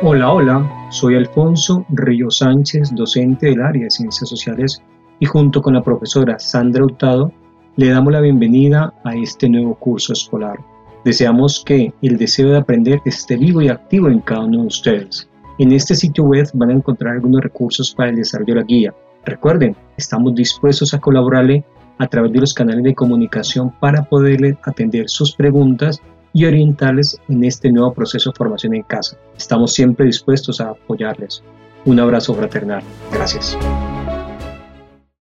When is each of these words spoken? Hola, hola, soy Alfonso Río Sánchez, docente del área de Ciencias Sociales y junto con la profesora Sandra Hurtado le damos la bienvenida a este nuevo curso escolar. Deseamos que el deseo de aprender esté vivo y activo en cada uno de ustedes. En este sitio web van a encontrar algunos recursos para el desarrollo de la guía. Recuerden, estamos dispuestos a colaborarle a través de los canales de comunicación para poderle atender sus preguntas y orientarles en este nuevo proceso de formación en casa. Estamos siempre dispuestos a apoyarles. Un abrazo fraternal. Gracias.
Hola, 0.00 0.32
hola, 0.32 0.88
soy 0.90 1.16
Alfonso 1.16 1.84
Río 1.88 2.30
Sánchez, 2.30 2.94
docente 2.94 3.48
del 3.48 3.60
área 3.60 3.82
de 3.82 3.90
Ciencias 3.90 4.28
Sociales 4.28 4.80
y 5.18 5.26
junto 5.26 5.60
con 5.60 5.74
la 5.74 5.82
profesora 5.82 6.38
Sandra 6.38 6.84
Hurtado 6.84 7.32
le 7.74 7.88
damos 7.88 8.12
la 8.12 8.20
bienvenida 8.20 8.94
a 9.02 9.16
este 9.16 9.48
nuevo 9.48 9.74
curso 9.74 10.12
escolar. 10.12 10.60
Deseamos 11.04 11.64
que 11.66 11.92
el 12.00 12.16
deseo 12.16 12.50
de 12.50 12.58
aprender 12.58 13.00
esté 13.06 13.36
vivo 13.36 13.60
y 13.60 13.70
activo 13.70 14.08
en 14.08 14.20
cada 14.20 14.44
uno 14.44 14.60
de 14.60 14.66
ustedes. 14.68 15.28
En 15.58 15.72
este 15.72 15.96
sitio 15.96 16.22
web 16.22 16.48
van 16.54 16.70
a 16.70 16.74
encontrar 16.74 17.14
algunos 17.14 17.40
recursos 17.40 17.92
para 17.92 18.10
el 18.10 18.16
desarrollo 18.16 18.54
de 18.54 18.60
la 18.60 18.66
guía. 18.66 18.94
Recuerden, 19.24 19.74
estamos 19.96 20.32
dispuestos 20.36 20.94
a 20.94 21.00
colaborarle 21.00 21.64
a 21.98 22.06
través 22.06 22.32
de 22.32 22.38
los 22.38 22.54
canales 22.54 22.84
de 22.84 22.94
comunicación 22.94 23.72
para 23.80 24.04
poderle 24.04 24.56
atender 24.62 25.08
sus 25.08 25.34
preguntas 25.34 26.00
y 26.32 26.44
orientarles 26.44 27.20
en 27.28 27.44
este 27.44 27.70
nuevo 27.70 27.92
proceso 27.92 28.30
de 28.30 28.36
formación 28.36 28.74
en 28.74 28.82
casa. 28.82 29.16
Estamos 29.36 29.72
siempre 29.72 30.06
dispuestos 30.06 30.60
a 30.60 30.70
apoyarles. 30.70 31.42
Un 31.84 32.00
abrazo 32.00 32.34
fraternal. 32.34 32.82
Gracias. 33.12 33.56